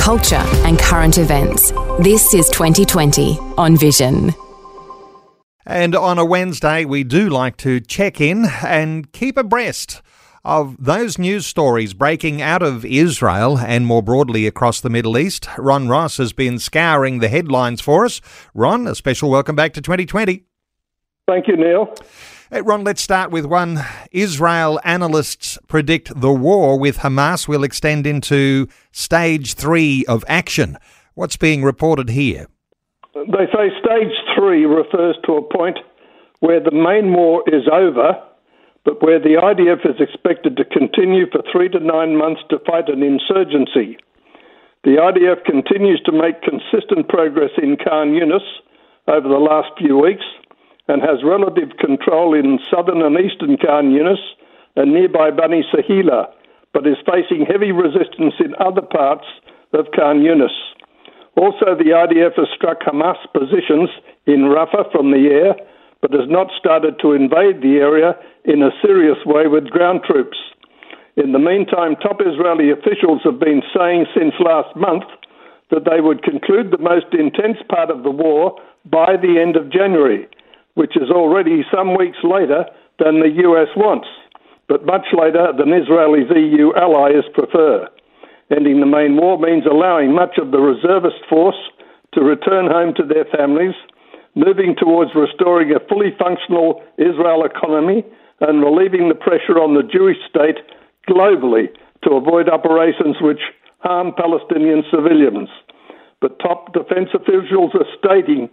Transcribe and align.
culture, 0.00 0.42
and 0.64 0.78
current 0.78 1.18
events. 1.18 1.72
This 2.00 2.32
is 2.32 2.48
2020 2.48 3.38
on 3.58 3.76
Vision. 3.76 4.32
And 5.66 5.94
on 5.94 6.18
a 6.18 6.24
Wednesday, 6.24 6.86
we 6.86 7.04
do 7.04 7.28
like 7.28 7.58
to 7.58 7.80
check 7.80 8.18
in 8.18 8.46
and 8.64 9.12
keep 9.12 9.36
abreast 9.36 10.00
of 10.42 10.82
those 10.82 11.18
news 11.18 11.46
stories 11.46 11.92
breaking 11.92 12.40
out 12.40 12.62
of 12.62 12.84
Israel 12.86 13.58
and 13.58 13.84
more 13.84 14.02
broadly 14.02 14.46
across 14.46 14.80
the 14.80 14.88
Middle 14.88 15.18
East. 15.18 15.46
Ron 15.58 15.86
Ross 15.86 16.16
has 16.16 16.32
been 16.32 16.58
scouring 16.58 17.18
the 17.18 17.28
headlines 17.28 17.82
for 17.82 18.06
us. 18.06 18.22
Ron, 18.54 18.86
a 18.86 18.94
special 18.94 19.28
welcome 19.28 19.54
back 19.54 19.74
to 19.74 19.82
2020. 19.82 20.44
Thank 21.28 21.46
you, 21.46 21.56
Neil. 21.56 21.94
Hey, 22.52 22.62
Ron, 22.62 22.82
let's 22.82 23.00
start 23.00 23.30
with 23.30 23.46
one. 23.46 23.78
Israel 24.10 24.80
analysts 24.82 25.56
predict 25.68 26.20
the 26.20 26.32
war 26.32 26.76
with 26.76 26.98
Hamas 26.98 27.46
will 27.46 27.62
extend 27.62 28.08
into 28.08 28.66
stage 28.90 29.54
three 29.54 30.04
of 30.08 30.24
action. 30.26 30.76
What's 31.14 31.36
being 31.36 31.62
reported 31.62 32.08
here? 32.08 32.48
They 33.14 33.46
say 33.54 33.70
stage 33.78 34.16
three 34.36 34.66
refers 34.66 35.16
to 35.26 35.34
a 35.34 35.56
point 35.56 35.78
where 36.40 36.58
the 36.58 36.72
main 36.72 37.14
war 37.14 37.44
is 37.46 37.68
over, 37.72 38.20
but 38.84 39.00
where 39.00 39.20
the 39.20 39.38
IDF 39.38 39.88
is 39.88 40.00
expected 40.00 40.56
to 40.56 40.64
continue 40.64 41.30
for 41.30 41.44
three 41.52 41.68
to 41.68 41.78
nine 41.78 42.16
months 42.16 42.40
to 42.50 42.58
fight 42.66 42.88
an 42.88 43.04
insurgency. 43.04 43.96
The 44.82 44.98
IDF 44.98 45.44
continues 45.44 46.02
to 46.04 46.10
make 46.10 46.42
consistent 46.42 47.08
progress 47.08 47.52
in 47.62 47.76
Khan 47.76 48.08
Yunis 48.08 48.42
over 49.06 49.28
the 49.28 49.38
last 49.38 49.70
few 49.78 49.96
weeks 49.96 50.24
and 50.90 51.02
has 51.02 51.22
relative 51.22 51.78
control 51.78 52.34
in 52.34 52.58
southern 52.66 53.02
and 53.02 53.14
eastern 53.14 53.56
Khan 53.56 53.94
Yunis 53.94 54.18
and 54.74 54.92
nearby 54.92 55.30
Bani 55.30 55.62
Suheila, 55.70 56.26
but 56.74 56.86
is 56.86 56.98
facing 57.06 57.46
heavy 57.46 57.70
resistance 57.70 58.34
in 58.42 58.58
other 58.58 58.82
parts 58.82 59.24
of 59.72 59.86
Khan 59.94 60.18
Yunis. 60.18 60.50
Also, 61.36 61.78
the 61.78 61.94
IDF 61.94 62.34
has 62.34 62.50
struck 62.56 62.82
Hamas 62.82 63.22
positions 63.32 63.88
in 64.26 64.50
Rafah 64.50 64.90
from 64.90 65.12
the 65.12 65.30
air, 65.30 65.54
but 66.02 66.10
has 66.10 66.26
not 66.26 66.50
started 66.58 66.98
to 67.02 67.12
invade 67.12 67.62
the 67.62 67.78
area 67.78 68.18
in 68.44 68.60
a 68.62 68.74
serious 68.82 69.18
way 69.24 69.46
with 69.46 69.70
ground 69.70 70.00
troops. 70.02 70.38
In 71.14 71.30
the 71.30 71.38
meantime, 71.38 71.94
top 72.02 72.18
Israeli 72.18 72.70
officials 72.70 73.20
have 73.22 73.38
been 73.38 73.62
saying 73.70 74.06
since 74.10 74.34
last 74.40 74.74
month 74.74 75.04
that 75.70 75.86
they 75.86 76.00
would 76.00 76.24
conclude 76.24 76.72
the 76.72 76.82
most 76.82 77.14
intense 77.14 77.58
part 77.68 77.90
of 77.90 78.02
the 78.02 78.10
war 78.10 78.58
by 78.90 79.14
the 79.14 79.38
end 79.38 79.54
of 79.54 79.70
January, 79.70 80.26
which 80.80 80.96
is 80.96 81.10
already 81.12 81.60
some 81.68 81.92
weeks 81.94 82.16
later 82.24 82.64
than 82.98 83.20
the 83.20 83.28
US 83.44 83.68
wants, 83.76 84.08
but 84.66 84.86
much 84.88 85.12
later 85.12 85.52
than 85.52 85.76
Israel's 85.76 86.32
EU 86.32 86.72
allies 86.72 87.28
prefer. 87.36 87.84
Ending 88.48 88.80
the 88.80 88.88
main 88.88 89.12
war 89.20 89.36
means 89.36 89.68
allowing 89.68 90.14
much 90.16 90.40
of 90.40 90.52
the 90.52 90.58
reservist 90.58 91.20
force 91.28 91.60
to 92.14 92.24
return 92.24 92.64
home 92.64 92.94
to 92.96 93.04
their 93.04 93.28
families, 93.28 93.76
moving 94.34 94.74
towards 94.74 95.12
restoring 95.14 95.68
a 95.76 95.84
fully 95.84 96.16
functional 96.16 96.80
Israel 96.96 97.44
economy, 97.44 98.00
and 98.40 98.64
relieving 98.64 99.12
the 99.12 99.20
pressure 99.20 99.60
on 99.60 99.76
the 99.76 99.84
Jewish 99.84 100.16
state 100.32 100.64
globally 101.04 101.68
to 102.08 102.16
avoid 102.16 102.48
operations 102.48 103.20
which 103.20 103.52
harm 103.80 104.14
Palestinian 104.16 104.82
civilians. 104.88 105.50
But 106.22 106.38
top 106.40 106.72
defense 106.72 107.10
officials 107.12 107.76
are 107.76 107.90
stating 108.00 108.48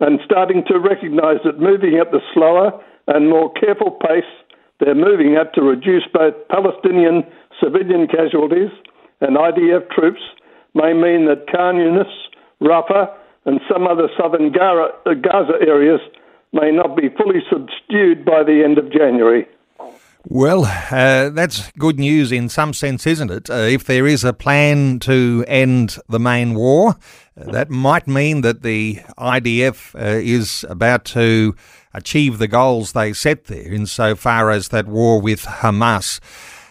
and 0.00 0.20
starting 0.24 0.64
to 0.66 0.78
recognize 0.78 1.38
that 1.44 1.60
moving 1.60 1.98
at 1.98 2.10
the 2.10 2.20
slower 2.34 2.72
and 3.08 3.28
more 3.28 3.52
careful 3.54 3.90
pace 3.90 4.28
they're 4.80 4.94
moving 4.94 5.36
at 5.36 5.54
to 5.54 5.62
reduce 5.62 6.02
both 6.12 6.34
Palestinian 6.48 7.22
civilian 7.62 8.08
casualties 8.08 8.70
and 9.20 9.36
IDF 9.36 9.88
troops 9.90 10.20
may 10.74 10.92
mean 10.92 11.26
that 11.26 11.46
Khan 11.50 11.76
Yunis, 11.76 12.10
Rafah, 12.60 13.14
and 13.44 13.60
some 13.70 13.86
other 13.86 14.08
southern 14.18 14.50
Gaza 14.50 15.54
areas 15.64 16.00
may 16.52 16.70
not 16.72 16.96
be 16.96 17.08
fully 17.16 17.40
subdued 17.48 18.24
by 18.24 18.42
the 18.42 18.62
end 18.64 18.78
of 18.78 18.90
January. 18.92 19.46
Well, 20.28 20.64
uh, 20.64 21.30
that's 21.30 21.72
good 21.72 21.98
news 21.98 22.30
in 22.30 22.48
some 22.48 22.72
sense, 22.74 23.06
isn't 23.08 23.30
it? 23.30 23.50
Uh, 23.50 23.54
if 23.54 23.84
there 23.84 24.06
is 24.06 24.22
a 24.22 24.32
plan 24.32 25.00
to 25.00 25.44
end 25.48 25.98
the 26.08 26.20
main 26.20 26.54
war, 26.54 26.96
uh, 27.36 27.50
that 27.50 27.70
might 27.70 28.06
mean 28.06 28.42
that 28.42 28.62
the 28.62 29.00
IDF 29.18 29.94
uh, 29.96 30.20
is 30.22 30.64
about 30.68 31.04
to 31.06 31.56
achieve 31.92 32.38
the 32.38 32.46
goals 32.46 32.92
they 32.92 33.12
set 33.12 33.46
there 33.46 33.72
insofar 33.72 34.50
as 34.50 34.68
that 34.68 34.86
war 34.86 35.20
with 35.20 35.42
Hamas. 35.42 36.20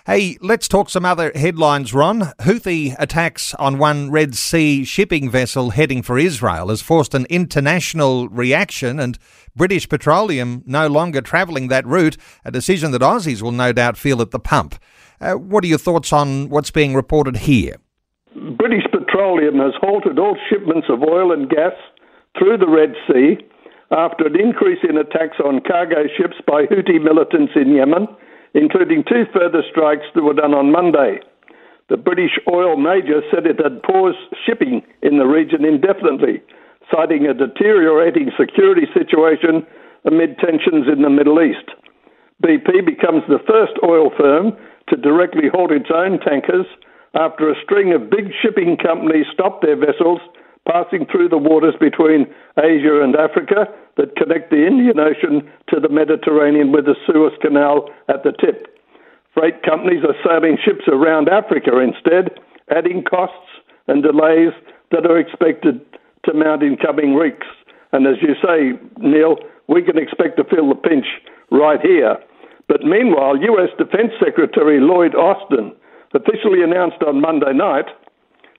Hey, 0.08 0.40
let's 0.42 0.68
talk 0.68 0.90
some 0.90 1.06
other 1.06 1.32
headlines, 1.36 1.94
Ron. 1.94 2.22
Houthi 2.40 2.96
attacks 2.98 3.54
on 3.60 3.78
one 3.78 4.10
Red 4.10 4.34
Sea 4.34 4.84
shipping 4.84 5.30
vessel 5.30 5.70
heading 5.70 6.02
for 6.02 6.18
Israel 6.18 6.70
has 6.70 6.82
forced 6.82 7.14
an 7.14 7.28
international 7.30 8.28
reaction, 8.30 9.00
and 9.00 9.20
British 9.56 9.88
Petroleum 9.88 10.64
no 10.66 10.88
longer 10.88 11.22
travelling 11.22 11.68
that 11.68 11.86
route, 11.86 12.18
a 12.44 12.50
decision 12.50 12.90
that 12.94 13.04
Aussies 13.04 13.44
will 13.44 13.52
no 13.52 13.72
doubt 13.72 13.96
feel 13.96 14.24
at 14.24 14.32
the 14.32 14.40
pump. 14.40 14.74
Uh, 15.20 15.34
what 15.34 15.64
are 15.64 15.68
your 15.68 15.78
thoughts 15.78 16.12
on 16.12 16.50
what's 16.50 16.72
being 16.72 16.96
reported 16.96 17.38
here? 17.38 17.76
British 18.58 18.86
Petroleum 18.92 19.60
has 19.60 19.74
halted 19.80 20.18
all 20.18 20.36
shipments 20.50 20.88
of 20.90 21.04
oil 21.04 21.32
and 21.32 21.48
gas 21.48 21.74
through 22.40 22.58
the 22.58 22.68
Red 22.68 22.96
Sea 23.06 23.38
after 23.92 24.26
an 24.26 24.40
increase 24.40 24.80
in 24.82 24.98
attacks 24.98 25.38
on 25.46 25.62
cargo 25.62 26.08
ships 26.18 26.38
by 26.48 26.64
Houthi 26.66 27.00
militants 27.00 27.54
in 27.56 27.76
Yemen 27.76 28.08
including 28.54 29.04
two 29.08 29.26
further 29.34 29.64
strikes 29.70 30.06
that 30.14 30.24
were 30.24 30.34
done 30.34 30.54
on 30.54 30.72
Monday. 30.72 31.20
The 31.90 31.98
British 31.98 32.40
oil 32.48 32.78
major 32.78 33.22
said 33.32 33.46
it 33.46 33.60
had 33.60 33.84
paused 33.84 34.18
shipping 34.46 34.82
in 35.02 35.18
the 35.18 35.28
region 35.28 35.66
indefinitely, 35.66 36.42
citing 36.92 37.28
a 37.28 37.34
deteriorating 37.34 38.32
security 38.40 38.88
situation 38.94 39.66
amid 40.06 40.40
tensions 40.40 40.88
in 40.92 41.02
the 41.04 41.10
Middle 41.10 41.42
East. 41.42 41.68
BP 42.44 42.86
becomes 42.86 43.24
the 43.28 43.44
first 43.48 43.74
oil 43.84 44.10
firm 44.18 44.54
to 44.90 44.96
directly 44.98 45.48
halt 45.52 45.72
its 45.72 45.92
own 45.94 46.20
tankers 46.20 46.66
after 47.14 47.50
a 47.50 47.60
string 47.64 47.94
of 47.94 48.10
big 48.10 48.32
shipping 48.42 48.78
companies 48.78 49.28
stopped 49.34 49.62
their 49.62 49.76
vessels 49.78 50.20
passing 50.68 51.06
through 51.12 51.30
the 51.30 51.38
waters 51.38 51.76
between 51.80 52.28
Asia 52.58 53.02
and 53.02 53.16
Africa 53.16 53.66
that 53.98 54.16
connect 54.16 54.52
the 54.52 54.66
Indian 54.66 55.00
Ocean 55.00 55.50
to 55.70 55.80
the 55.80 55.90
Mediterranean 55.90 56.72
with 56.72 56.86
the 56.86 56.96
Suez 57.06 57.34
Canal 57.42 57.90
at 58.08 58.24
the 58.24 58.32
tip. 58.32 58.68
Freight 59.34 59.64
companies 59.64 60.04
are 60.04 60.16
sailing 60.26 60.58
ships 60.64 60.88
around 60.88 61.30
Africa 61.30 61.80
instead, 61.80 62.40
adding 62.70 63.04
costs 63.04 63.48
and 63.88 64.04
delays 64.04 64.54
that 64.92 65.06
are 65.06 65.18
expected 65.18 65.82
to 66.26 66.34
mount 66.34 66.64
in 66.64 66.78
coming 66.78 67.18
weeks. 67.18 67.48
And 67.92 68.06
as 68.08 68.22
you 68.22 68.36
say, 68.44 68.78
Neil, 69.00 69.38
we 69.68 69.82
can 69.82 69.98
expect 69.98 70.38
to 70.38 70.44
feel 70.44 70.68
the 70.70 70.76
pinch 70.76 71.06
right 71.50 71.82
here. 71.82 72.18
But 72.68 72.84
meanwhile, 72.84 73.36
US 73.36 73.70
Defense 73.78 74.12
Secretary 74.24 74.80
Lloyd 74.80 75.16
Austin 75.16 75.74
officially 76.14 76.62
announced 76.62 77.02
on 77.08 77.22
Monday 77.22 77.54
night 77.54 77.86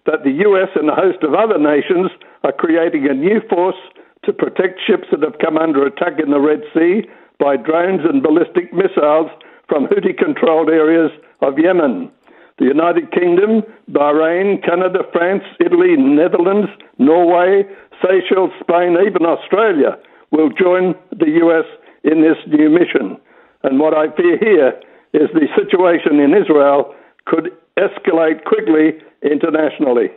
that 0.07 0.25
the 0.25 0.33
US 0.47 0.71
and 0.75 0.91
a 0.91 0.95
host 0.95 1.23
of 1.23 1.35
other 1.35 1.59
nations 1.59 2.11
are 2.45 2.53
creating 2.53 3.09
a 3.09 3.15
new 3.15 3.41
force 3.49 3.79
to 4.25 4.33
protect 4.33 4.81
ships 4.87 5.09
that 5.11 5.23
have 5.23 5.39
come 5.39 5.57
under 5.57 5.87
attack 5.87 6.19
in 6.23 6.31
the 6.31 6.41
Red 6.41 6.63
Sea 6.75 7.03
by 7.39 7.57
drones 7.57 8.03
and 8.05 8.23
ballistic 8.23 8.73
missiles 8.73 9.31
from 9.69 9.87
Houthi 9.87 10.17
controlled 10.17 10.69
areas 10.69 11.11
of 11.41 11.59
Yemen. 11.59 12.11
The 12.59 12.67
United 12.67 13.11
Kingdom, 13.11 13.63
Bahrain, 13.91 14.63
Canada, 14.65 15.01
France, 15.13 15.43
Italy, 15.59 15.97
Netherlands, 15.97 16.69
Norway, 16.99 17.65
Seychelles, 18.03 18.53
Spain, 18.61 18.97
even 19.05 19.27
Australia 19.27 19.99
will 20.31 20.51
join 20.51 20.95
the 21.11 21.31
US 21.43 21.67
in 22.05 22.23
this 22.23 22.39
new 22.47 22.69
mission. 22.71 23.19
And 23.63 23.79
what 23.79 23.95
I 23.95 24.15
fear 24.17 24.39
here 24.39 24.73
is 25.13 25.29
the 25.35 25.49
situation 25.57 26.21
in 26.21 26.35
Israel 26.35 26.95
could 27.27 27.51
escalate 27.77 28.45
quickly 28.45 28.99
internationally. 29.23 30.11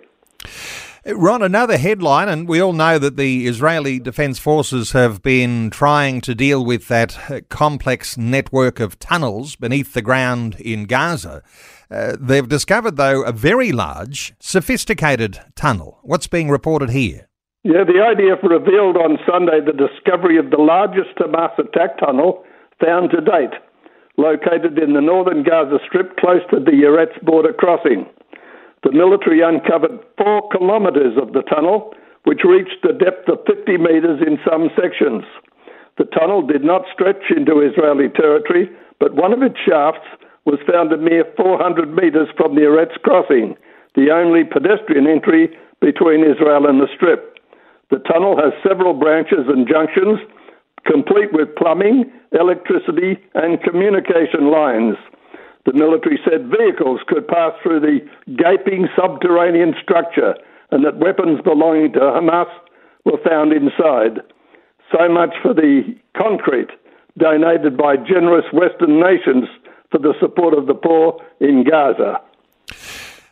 Ron, 1.08 1.44
another 1.44 1.78
headline, 1.78 2.30
and 2.30 2.48
we 2.48 2.60
all 2.60 2.74
know 2.74 2.98
that 2.98 3.16
the 3.16 3.46
Israeli 3.46 4.00
Defense 4.00 4.40
Forces 4.40 4.94
have 4.94 5.22
been 5.22 5.70
trying 5.70 6.20
to 6.22 6.34
deal 6.34 6.66
with 6.66 6.88
that 6.88 7.46
complex 7.50 8.18
network 8.18 8.80
of 8.80 8.98
tunnels 8.98 9.56
beneath 9.56 9.94
the 9.94 10.02
ground 10.02 10.56
in 10.60 10.86
Gaza. 10.86 11.44
Uh, 11.92 12.18
they've 12.20 12.50
discovered, 12.50 12.98
though, 12.98 13.22
a 13.22 13.32
very 13.32 13.72
large, 13.72 14.34
sophisticated 14.40 15.40
tunnel. 15.56 16.00
What's 16.02 16.26
being 16.26 16.50
reported 16.50 16.90
here? 16.90 17.28
Yeah, 17.64 17.84
the 17.84 18.02
IDF 18.02 18.42
revealed 18.42 18.98
on 18.98 19.20
Sunday 19.30 19.60
the 19.60 19.74
discovery 19.74 20.38
of 20.38 20.50
the 20.50 20.58
largest 20.58 21.16
Hamas 21.18 21.58
attack 21.60 22.00
tunnel 22.00 22.44
found 22.84 23.12
to 23.12 23.22
date, 23.22 23.54
located 24.18 24.80
in 24.80 24.94
the 24.94 25.02
northern 25.02 25.44
Gaza 25.44 25.78
Strip 25.88 26.18
close 26.18 26.42
to 26.50 26.60
the 26.60 26.72
Erez 26.72 27.14
border 27.24 27.54
crossing. 27.54 28.08
The 28.86 28.94
military 28.94 29.42
uncovered 29.42 29.98
four 30.16 30.48
kilometres 30.54 31.18
of 31.18 31.34
the 31.34 31.42
tunnel, 31.42 31.92
which 32.30 32.46
reached 32.46 32.86
a 32.86 32.94
depth 32.94 33.28
of 33.28 33.42
50 33.50 33.82
metres 33.82 34.22
in 34.22 34.38
some 34.46 34.70
sections. 34.78 35.26
The 35.98 36.06
tunnel 36.06 36.46
did 36.46 36.64
not 36.64 36.86
stretch 36.94 37.34
into 37.36 37.66
Israeli 37.66 38.10
territory, 38.14 38.70
but 39.00 39.16
one 39.16 39.34
of 39.34 39.42
its 39.42 39.58
shafts 39.58 40.06
was 40.46 40.62
found 40.70 40.94
a 40.94 41.02
mere 41.02 41.26
400 41.36 41.98
metres 41.98 42.30
from 42.38 42.54
the 42.54 42.62
Erez 42.62 42.94
crossing, 43.02 43.58
the 43.96 44.14
only 44.14 44.44
pedestrian 44.44 45.08
entry 45.08 45.50
between 45.82 46.22
Israel 46.22 46.70
and 46.70 46.80
the 46.80 46.88
Strip. 46.94 47.40
The 47.90 48.06
tunnel 48.06 48.38
has 48.38 48.54
several 48.62 48.94
branches 48.94 49.50
and 49.50 49.68
junctions, 49.68 50.20
complete 50.86 51.34
with 51.34 51.56
plumbing, 51.58 52.06
electricity, 52.38 53.18
and 53.34 53.62
communication 53.64 54.52
lines. 54.54 54.94
The 55.66 55.74
military 55.74 56.20
said 56.24 56.50
vehicles 56.50 57.02
could 57.08 57.28
pass 57.28 57.54
through 57.64 57.82
the 57.82 58.00
gaping 58.38 58.88
subterranean 58.96 59.74
structure 59.82 60.36
and 60.72 60.86
that 60.86 60.98
weapons 60.98 61.42
belonging 61.44 61.94
to 61.94 62.00
Hamas 62.00 62.50
were 63.04 63.20
found 63.28 63.52
inside. 63.52 64.22
So 64.92 65.10
much 65.10 65.34
for 65.42 65.54
the 65.54 65.96
concrete 66.16 66.70
donated 67.18 67.78
by 67.78 67.96
generous 67.98 68.46
Western 68.54 69.00
nations 69.00 69.48
for 69.90 70.00
the 70.00 70.14
support 70.20 70.54
of 70.54 70.68
the 70.68 70.74
poor 70.74 71.20
in 71.40 71.64
Gaza. 71.64 72.22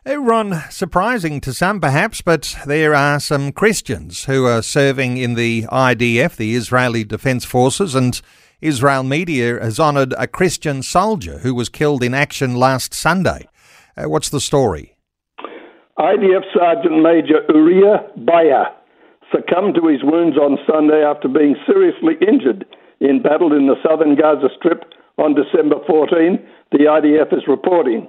Hey, 0.05 0.17
Ron, 0.17 0.63
surprising 0.69 1.39
to 1.41 1.53
some 1.53 1.79
perhaps, 1.79 2.21
but 2.21 2.57
there 2.65 2.93
are 2.93 3.19
some 3.19 3.51
Christians 3.51 4.25
who 4.25 4.45
are 4.45 4.61
serving 4.61 5.17
in 5.17 5.35
the 5.35 5.63
IDF, 5.63 6.35
the 6.35 6.55
Israeli 6.55 7.03
Defence 7.05 7.45
Forces, 7.45 7.95
and 7.95 8.21
Israel 8.63 9.03
media 9.03 9.59
has 9.61 9.77
honoured 9.77 10.13
a 10.17 10.25
Christian 10.25 10.83
soldier 10.83 11.39
who 11.39 11.53
was 11.53 11.67
killed 11.67 12.01
in 12.01 12.13
action 12.13 12.55
last 12.55 12.93
Sunday. 12.93 13.49
Uh, 13.97 14.07
what's 14.07 14.29
the 14.29 14.39
story? 14.39 14.95
IDF 15.99 16.43
Sergeant 16.55 17.03
Major 17.03 17.43
Uriah 17.49 18.07
Bayer 18.25 18.65
succumbed 19.35 19.75
to 19.75 19.87
his 19.87 20.01
wounds 20.03 20.37
on 20.37 20.57
Sunday 20.65 21.03
after 21.03 21.27
being 21.27 21.55
seriously 21.67 22.13
injured 22.25 22.65
in 23.01 23.21
battle 23.21 23.51
in 23.51 23.67
the 23.67 23.75
southern 23.83 24.15
Gaza 24.15 24.47
Strip 24.57 24.85
on 25.17 25.35
December 25.35 25.75
14, 25.85 26.39
the 26.71 26.87
IDF 26.87 27.35
is 27.35 27.43
reporting. 27.47 28.07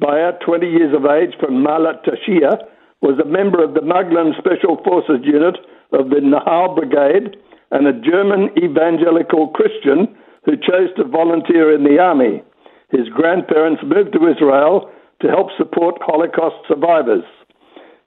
Bayer, 0.00 0.36
20 0.44 0.66
years 0.66 0.94
of 0.94 1.06
age 1.06 1.32
from 1.38 1.62
Maalot 1.62 2.04
Tarshiha, 2.04 2.58
was 3.00 3.18
a 3.22 3.28
member 3.28 3.62
of 3.62 3.74
the 3.74 3.82
Maglan 3.82 4.34
Special 4.36 4.82
Forces 4.84 5.22
Unit 5.22 5.56
of 5.92 6.10
the 6.10 6.20
Nahal 6.20 6.74
Brigade 6.74 7.36
and 7.70 7.86
a 7.86 8.00
German 8.00 8.50
evangelical 8.56 9.48
Christian 9.48 10.14
who 10.44 10.56
chose 10.56 10.94
to 10.96 11.04
volunteer 11.04 11.74
in 11.74 11.84
the 11.84 11.98
army. 11.98 12.42
His 12.90 13.08
grandparents 13.08 13.82
moved 13.84 14.12
to 14.12 14.30
Israel 14.30 14.90
to 15.20 15.28
help 15.28 15.48
support 15.58 15.98
Holocaust 16.02 16.56
survivors. 16.68 17.24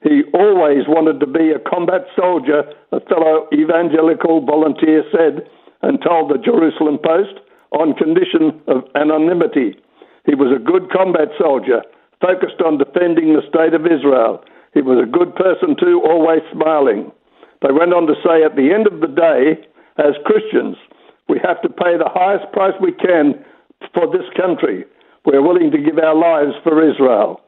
He 0.03 0.23
always 0.33 0.87
wanted 0.87 1.19
to 1.19 1.27
be 1.27 1.51
a 1.51 1.59
combat 1.59 2.07
soldier, 2.15 2.63
a 2.93 3.01
fellow 3.01 3.47
evangelical 3.51 4.45
volunteer 4.45 5.03
said, 5.11 5.43
and 5.81 5.99
told 6.01 6.31
the 6.31 6.39
Jerusalem 6.39 6.99
Post 7.03 7.43
on 7.71 7.93
condition 7.95 8.61
of 8.67 8.87
anonymity. 8.95 9.75
He 10.25 10.35
was 10.35 10.55
a 10.55 10.63
good 10.63 10.89
combat 10.91 11.29
soldier, 11.37 11.83
focused 12.21 12.61
on 12.63 12.77
defending 12.77 13.35
the 13.35 13.43
state 13.47 13.73
of 13.73 13.85
Israel. 13.85 14.43
He 14.73 14.81
was 14.81 15.03
a 15.03 15.09
good 15.09 15.35
person 15.35 15.75
too, 15.75 16.01
always 16.05 16.41
smiling. 16.53 17.11
They 17.61 17.71
went 17.71 17.93
on 17.93 18.07
to 18.07 18.15
say 18.23 18.43
at 18.43 18.55
the 18.55 18.71
end 18.73 18.87
of 18.87 19.01
the 19.01 19.11
day, 19.11 19.59
as 19.97 20.15
Christians, 20.25 20.77
we 21.27 21.39
have 21.43 21.61
to 21.61 21.69
pay 21.69 21.97
the 21.97 22.09
highest 22.09 22.51
price 22.53 22.73
we 22.79 22.93
can 22.93 23.43
for 23.93 24.07
this 24.07 24.27
country. 24.35 24.85
We're 25.25 25.45
willing 25.45 25.71
to 25.71 25.77
give 25.77 25.99
our 25.99 26.15
lives 26.15 26.55
for 26.63 26.79
Israel. 26.79 27.41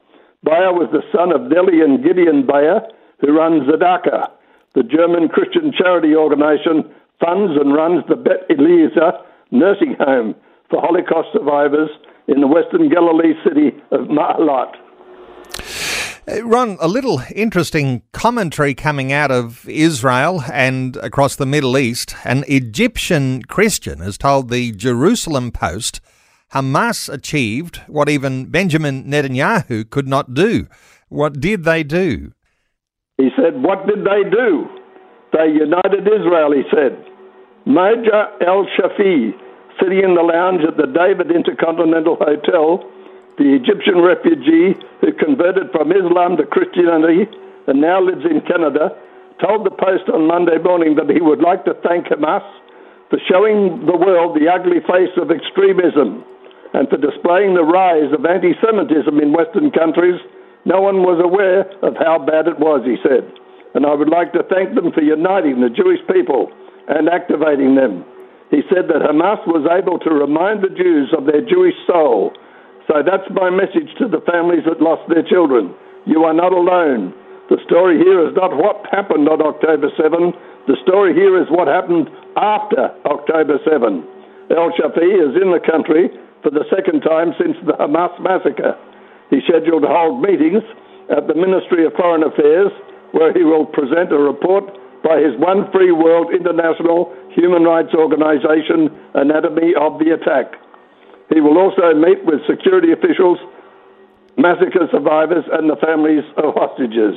Bayer 0.43 0.73
was 0.73 0.89
the 0.91 1.05
son 1.15 1.31
of 1.31 1.49
Nelly 1.49 1.81
and 1.81 2.03
Gideon 2.03 2.45
Bayer, 2.45 2.81
who 3.19 3.31
runs 3.31 3.63
Tzedakah, 3.69 4.29
the 4.75 4.83
German 4.83 5.29
Christian 5.29 5.71
charity 5.71 6.15
organization, 6.15 6.89
funds 7.19 7.53
and 7.59 7.73
runs 7.73 8.03
the 8.09 8.15
Bet 8.15 8.49
Eliezer 8.49 9.13
nursing 9.51 9.95
home 9.99 10.35
for 10.69 10.81
Holocaust 10.81 11.29
survivors 11.33 11.89
in 12.27 12.41
the 12.41 12.47
western 12.47 12.89
Galilee 12.89 13.33
city 13.43 13.71
of 13.91 14.07
Maalot. 14.09 14.75
Uh, 16.31 16.43
Ron, 16.43 16.77
a 16.79 16.87
little 16.87 17.21
interesting 17.35 18.03
commentary 18.13 18.73
coming 18.73 19.11
out 19.11 19.31
of 19.31 19.67
Israel 19.67 20.43
and 20.51 20.95
across 20.97 21.35
the 21.35 21.45
Middle 21.45 21.77
East. 21.77 22.15
An 22.23 22.43
Egyptian 22.47 23.43
Christian 23.43 23.99
has 23.99 24.17
told 24.17 24.49
the 24.49 24.71
Jerusalem 24.71 25.51
Post 25.51 25.99
Hamas 26.53 27.11
achieved 27.11 27.81
what 27.87 28.09
even 28.09 28.45
Benjamin 28.45 29.05
Netanyahu 29.05 29.89
could 29.89 30.07
not 30.07 30.33
do. 30.33 30.67
What 31.09 31.39
did 31.39 31.63
they 31.63 31.83
do? 31.83 32.33
He 33.17 33.29
said, 33.35 33.61
What 33.61 33.87
did 33.87 34.05
they 34.05 34.29
do? 34.29 34.67
They 35.33 35.47
united 35.47 36.07
Israel, 36.07 36.51
he 36.51 36.63
said. 36.71 36.91
Majed 37.65 38.07
El 38.45 38.67
Shafie, 38.77 39.31
sitting 39.81 40.03
in 40.03 40.15
the 40.15 40.23
lounge 40.23 40.61
at 40.67 40.77
the 40.77 40.87
David 40.87 41.31
Intercontinental 41.33 42.17
Hotel, 42.19 42.83
the 43.41 43.57
Egyptian 43.57 44.05
refugee 44.05 44.77
who 45.01 45.09
converted 45.17 45.73
from 45.73 45.89
Islam 45.89 46.37
to 46.37 46.45
Christianity 46.45 47.25
and 47.65 47.81
now 47.81 47.97
lives 47.97 48.21
in 48.21 48.45
Canada, 48.45 48.93
told 49.41 49.65
the 49.65 49.73
Post 49.73 50.05
on 50.13 50.29
Monday 50.29 50.61
morning 50.61 50.93
that 51.01 51.09
he 51.09 51.25
would 51.25 51.41
like 51.41 51.65
to 51.65 51.73
thank 51.81 52.13
Hamas 52.13 52.45
for 53.09 53.17
showing 53.25 53.81
the 53.89 53.97
world 53.97 54.37
the 54.37 54.45
ugly 54.45 54.77
face 54.85 55.09
of 55.17 55.33
extremism 55.33 56.21
and 56.77 56.85
for 56.87 57.01
displaying 57.01 57.57
the 57.57 57.65
rise 57.65 58.13
of 58.13 58.21
anti 58.29 58.53
Semitism 58.61 59.17
in 59.17 59.33
Western 59.33 59.73
countries. 59.73 60.21
No 60.69 60.77
one 60.77 61.01
was 61.01 61.17
aware 61.17 61.65
of 61.81 61.97
how 61.97 62.21
bad 62.21 62.45
it 62.45 62.61
was, 62.61 62.85
he 62.85 63.01
said. 63.01 63.25
And 63.73 63.89
I 63.89 63.97
would 63.97 64.13
like 64.13 64.37
to 64.37 64.45
thank 64.53 64.77
them 64.77 64.93
for 64.93 65.01
uniting 65.01 65.65
the 65.65 65.73
Jewish 65.73 65.99
people 66.05 66.53
and 66.85 67.09
activating 67.09 67.73
them. 67.73 68.05
He 68.53 68.61
said 68.69 68.85
that 68.93 69.01
Hamas 69.01 69.41
was 69.49 69.65
able 69.65 69.97
to 70.05 70.13
remind 70.13 70.61
the 70.61 70.69
Jews 70.69 71.09
of 71.17 71.25
their 71.25 71.41
Jewish 71.41 71.75
soul 71.89 72.37
so 72.91 72.99
that's 72.99 73.23
my 73.31 73.47
message 73.47 73.87
to 74.03 74.11
the 74.11 74.19
families 74.27 74.67
that 74.67 74.83
lost 74.83 75.07
their 75.07 75.23
children. 75.23 75.71
You 76.03 76.27
are 76.27 76.35
not 76.35 76.51
alone. 76.51 77.15
The 77.47 77.55
story 77.63 77.95
here 77.95 78.19
is 78.27 78.35
not 78.35 78.51
what 78.51 78.83
happened 78.91 79.31
on 79.31 79.39
October 79.39 79.87
7. 79.95 80.35
The 80.67 80.75
story 80.83 81.15
here 81.15 81.39
is 81.39 81.47
what 81.47 81.71
happened 81.71 82.11
after 82.35 82.91
October 83.07 83.63
7. 83.63 84.03
El 84.51 84.75
Shafie 84.75 85.07
is 85.23 85.39
in 85.39 85.55
the 85.55 85.63
country 85.63 86.11
for 86.43 86.51
the 86.51 86.67
second 86.67 86.99
time 87.07 87.31
since 87.39 87.55
the 87.63 87.79
Hamas 87.79 88.11
massacre. 88.19 88.75
He's 89.31 89.47
scheduled 89.47 89.87
to 89.87 89.91
hold 89.91 90.19
meetings 90.19 90.67
at 91.07 91.31
the 91.31 91.35
Ministry 91.35 91.87
of 91.87 91.95
Foreign 91.95 92.27
Affairs 92.27 92.75
where 93.15 93.31
he 93.31 93.47
will 93.47 93.71
present 93.71 94.11
a 94.11 94.19
report 94.19 94.67
by 94.99 95.23
his 95.23 95.31
One 95.39 95.71
Free 95.71 95.95
World 95.95 96.35
International 96.35 97.07
Human 97.39 97.63
Rights 97.63 97.95
Organization 97.95 98.91
Anatomy 99.15 99.79
of 99.79 99.95
the 99.95 100.11
Attack. 100.11 100.59
He 101.33 101.41
will 101.41 101.57
also 101.57 101.93
meet 101.93 102.25
with 102.25 102.41
security 102.49 102.91
officials, 102.91 103.37
massacre 104.37 104.87
survivors, 104.91 105.45
and 105.51 105.69
the 105.69 105.77
families 105.77 106.23
of 106.37 106.53
hostages. 106.55 107.15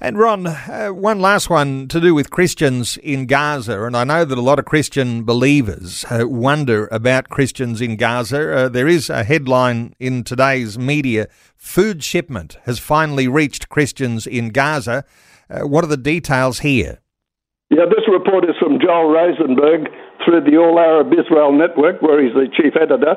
And 0.00 0.16
Ron, 0.16 0.46
uh, 0.46 0.90
one 0.90 1.18
last 1.18 1.50
one 1.50 1.88
to 1.88 2.00
do 2.00 2.14
with 2.14 2.30
Christians 2.30 2.98
in 2.98 3.26
Gaza. 3.26 3.82
And 3.84 3.96
I 3.96 4.04
know 4.04 4.24
that 4.24 4.38
a 4.38 4.42
lot 4.42 4.60
of 4.60 4.64
Christian 4.64 5.24
believers 5.24 6.04
uh, 6.08 6.28
wonder 6.28 6.86
about 6.92 7.30
Christians 7.30 7.80
in 7.80 7.96
Gaza. 7.96 8.56
Uh, 8.56 8.68
there 8.68 8.86
is 8.86 9.10
a 9.10 9.24
headline 9.24 9.94
in 9.98 10.22
today's 10.22 10.78
media 10.78 11.26
food 11.56 12.04
shipment 12.04 12.58
has 12.64 12.78
finally 12.78 13.26
reached 13.26 13.68
Christians 13.68 14.24
in 14.26 14.50
Gaza. 14.50 15.04
Uh, 15.50 15.66
what 15.66 15.82
are 15.82 15.88
the 15.88 15.96
details 15.96 16.60
here? 16.60 17.00
Yeah, 17.70 17.84
this 17.84 18.06
report 18.10 18.44
is 18.44 18.54
from 18.60 18.78
Joel 18.80 19.10
Rosenberg, 19.10 19.88
through 20.28 20.44
the 20.44 20.60
All 20.60 20.76
Arab 20.76 21.08
Israel 21.16 21.56
Network, 21.56 22.04
where 22.04 22.20
he's 22.20 22.36
the 22.36 22.52
chief 22.52 22.76
editor. 22.76 23.16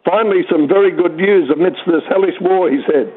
Finally, 0.00 0.48
some 0.48 0.64
very 0.64 0.88
good 0.88 1.20
news 1.20 1.52
amidst 1.52 1.84
this 1.84 2.00
hellish 2.08 2.40
war, 2.40 2.72
he 2.72 2.80
said. 2.88 3.12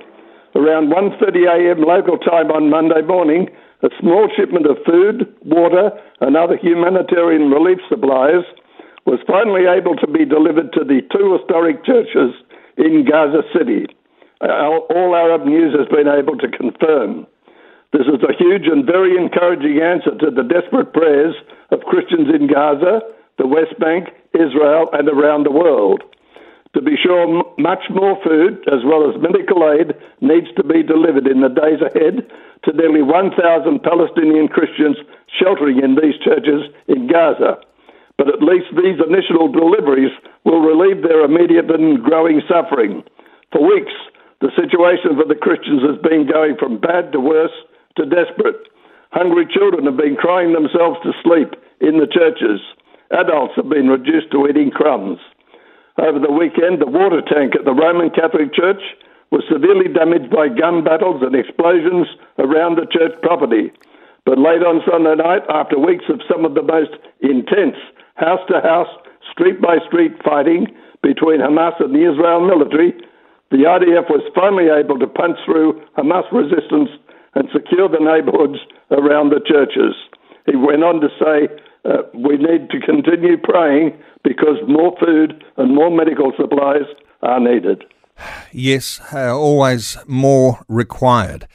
Around 0.52 0.92
1.30 0.92 1.48
a.m. 1.48 1.80
local 1.80 2.20
time 2.20 2.52
on 2.52 2.70
Monday 2.70 3.02
morning, 3.08 3.48
a 3.84 3.90
small 4.04 4.28
shipment 4.36 4.68
of 4.68 4.76
food, 4.86 5.32
water, 5.48 5.96
and 6.20 6.36
other 6.36 6.60
humanitarian 6.60 7.50
relief 7.50 7.80
supplies 7.88 8.44
was 9.08 9.24
finally 9.28 9.64
able 9.64 9.96
to 9.96 10.08
be 10.12 10.26
delivered 10.26 10.74
to 10.74 10.84
the 10.84 11.00
two 11.08 11.40
historic 11.40 11.86
churches 11.88 12.36
in 12.76 13.08
Gaza 13.08 13.48
City. 13.56 13.88
All 14.44 15.16
Arab 15.16 15.46
News 15.48 15.72
has 15.72 15.88
been 15.88 16.12
able 16.12 16.36
to 16.38 16.52
confirm. 16.52 17.28
This 17.94 18.08
is 18.08 18.22
a 18.24 18.36
huge 18.38 18.68
and 18.68 18.86
very 18.86 19.16
encouraging 19.18 19.82
answer 19.82 20.12
to 20.18 20.32
the 20.32 20.44
desperate 20.44 20.94
prayers 20.94 21.36
of 21.72 21.86
Christians 21.88 22.28
in 22.34 22.48
Gaza, 22.48 23.02
the 23.38 23.48
West 23.48 23.78
Bank, 23.80 24.10
Israel, 24.34 24.90
and 24.94 25.08
around 25.08 25.44
the 25.44 25.52
world. 25.52 26.04
To 26.76 26.82
be 26.82 27.00
sure, 27.00 27.24
much 27.58 27.88
more 27.90 28.20
food, 28.20 28.60
as 28.68 28.84
well 28.84 29.08
as 29.08 29.16
medical 29.22 29.64
aid, 29.64 29.96
needs 30.20 30.52
to 30.58 30.64
be 30.64 30.84
delivered 30.84 31.26
in 31.26 31.40
the 31.40 31.48
days 31.48 31.80
ahead 31.80 32.28
to 32.68 32.76
nearly 32.76 33.02
1,000 33.02 33.32
Palestinian 33.80 34.50
Christians 34.50 34.98
sheltering 35.40 35.80
in 35.80 35.96
these 35.96 36.20
churches 36.20 36.68
in 36.92 37.08
Gaza. 37.08 37.64
But 38.18 38.28
at 38.28 38.44
least 38.44 38.76
these 38.76 39.00
initial 39.00 39.48
deliveries 39.48 40.12
will 40.44 40.60
relieve 40.60 41.04
their 41.04 41.24
immediate 41.24 41.72
and 41.72 42.04
growing 42.04 42.42
suffering. 42.48 43.04
For 43.52 43.64
weeks, 43.64 43.96
the 44.42 44.52
situation 44.60 45.16
for 45.16 45.28
the 45.28 45.40
Christians 45.40 45.80
has 45.88 46.00
been 46.04 46.28
going 46.28 46.60
from 46.60 46.80
bad 46.80 47.12
to 47.14 47.20
worse 47.20 47.56
to 47.98 48.06
desperate. 48.06 48.68
Hungry 49.12 49.48
children 49.48 49.86
have 49.86 49.98
been 49.98 50.16
crying 50.16 50.54
themselves 50.54 51.00
to 51.04 51.16
sleep 51.24 51.56
in 51.80 51.98
the 52.00 52.08
churches. 52.08 52.60
Adults 53.12 53.56
have 53.56 53.70
been 53.70 53.88
reduced 53.88 54.32
to 54.32 54.48
eating 54.48 54.72
crumbs. 54.72 55.20
Over 55.98 56.20
the 56.20 56.32
weekend, 56.32 56.82
the 56.82 56.92
water 56.92 57.24
tank 57.24 57.56
at 57.56 57.64
the 57.64 57.74
Roman 57.74 58.10
Catholic 58.12 58.54
Church 58.54 58.82
was 59.32 59.48
severely 59.48 59.88
damaged 59.88 60.30
by 60.30 60.52
gun 60.52 60.84
battles 60.84 61.24
and 61.24 61.36
explosions 61.36 62.08
around 62.38 62.76
the 62.76 62.88
church 62.92 63.16
property. 63.24 63.72
But 64.26 64.40
late 64.40 64.66
on 64.66 64.84
Sunday 64.84 65.16
night, 65.16 65.48
after 65.48 65.80
weeks 65.80 66.06
of 66.10 66.20
some 66.28 66.44
of 66.44 66.56
the 66.56 66.66
most 66.66 66.92
intense 67.22 67.78
house 68.16 68.42
to 68.50 68.60
house, 68.60 68.92
street 69.32 69.62
by 69.62 69.78
street 69.88 70.12
fighting 70.24 70.68
between 71.02 71.40
Hamas 71.40 71.80
and 71.80 71.94
the 71.94 72.04
Israel 72.10 72.42
military, 72.44 72.92
the 73.52 73.70
IDF 73.70 74.10
was 74.10 74.26
finally 74.34 74.68
able 74.68 74.98
to 75.00 75.08
punch 75.08 75.38
through 75.46 75.80
Hamas 75.98 76.26
resistance 76.34 76.90
and 77.36 77.48
secure 77.54 77.88
the 77.88 78.00
neighbourhoods 78.00 78.60
around 78.92 79.30
the 79.30 79.42
churches. 79.46 79.94
He 80.46 80.56
went 80.56 80.84
on 80.84 81.02
to 81.02 81.10
say, 81.20 81.48
uh, 81.86 82.04
we 82.14 82.38
need 82.38 82.70
to 82.72 82.80
continue 82.80 83.38
praying 83.38 83.98
because 84.24 84.58
more 84.68 84.96
food 85.00 85.44
and 85.58 85.76
more 85.76 85.92
medical 85.92 86.32
supplies 86.40 86.86
are 87.22 87.40
needed. 87.40 87.84
Yes, 88.52 89.02
uh, 89.14 89.38
always 89.38 89.98
more 90.08 90.64
required. 90.68 91.48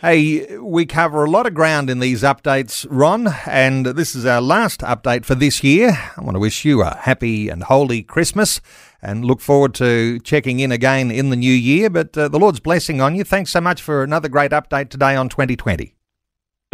Hey, 0.00 0.56
we 0.58 0.86
cover 0.86 1.24
a 1.24 1.30
lot 1.30 1.46
of 1.46 1.52
ground 1.52 1.90
in 1.90 2.00
these 2.00 2.22
updates, 2.22 2.86
Ron, 2.90 3.28
and 3.46 3.84
this 3.84 4.14
is 4.14 4.24
our 4.24 4.40
last 4.40 4.80
update 4.80 5.26
for 5.26 5.34
this 5.34 5.62
year. 5.62 5.90
I 6.16 6.22
want 6.22 6.36
to 6.36 6.40
wish 6.40 6.64
you 6.64 6.82
a 6.82 6.96
happy 6.96 7.50
and 7.50 7.62
holy 7.62 8.02
Christmas 8.02 8.62
and 9.02 9.24
look 9.24 9.40
forward 9.40 9.74
to 9.74 10.18
checking 10.20 10.60
in 10.60 10.72
again 10.72 11.10
in 11.10 11.30
the 11.30 11.36
new 11.36 11.52
year. 11.52 11.90
But 11.90 12.16
uh, 12.16 12.28
the 12.28 12.38
Lord's 12.38 12.60
blessing 12.60 13.00
on 13.00 13.14
you. 13.14 13.24
Thanks 13.24 13.50
so 13.50 13.60
much 13.60 13.82
for 13.82 14.02
another 14.02 14.28
great 14.28 14.52
update 14.52 14.90
today 14.90 15.16
on 15.16 15.28
2020. 15.28 15.94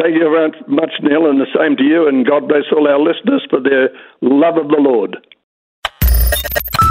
Thank 0.01 0.15
you 0.15 0.21
very 0.21 0.51
much, 0.69 0.91
Neil, 1.03 1.31
and 1.31 1.41
the 1.41 1.47
same 1.59 1.77
to 1.77 1.83
you, 1.83 2.07
and 2.07 2.27
God 2.27 2.49
bless 2.49 2.65
all 2.71 2.87
our 2.87 3.01
listeners 3.01 3.47
for 3.49 3.61
their 3.61 3.89
love 4.21 4.59
of 4.59 4.69
the 4.69 4.77
Lord. 4.79 5.17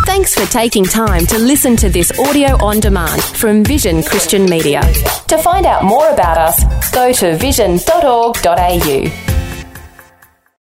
Thanks 0.05 0.33
for 0.33 0.51
taking 0.51 0.85
time 0.85 1.25
to 1.27 1.37
listen 1.37 1.75
to 1.77 1.89
this 1.89 2.17
audio 2.19 2.55
on 2.63 2.79
demand 2.79 3.21
from 3.21 3.63
Vision 3.63 4.01
Christian 4.01 4.45
Media. 4.45 4.81
To 5.27 5.37
find 5.37 5.65
out 5.65 5.83
more 5.83 6.09
about 6.09 6.37
us, 6.37 6.91
go 6.91 7.11
to 7.11 7.37
vision.org.au. 7.37 9.44